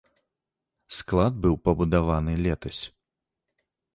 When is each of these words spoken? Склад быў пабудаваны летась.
Склад 0.99 1.33
быў 1.43 1.59
пабудаваны 1.69 2.33
летась. 2.47 2.81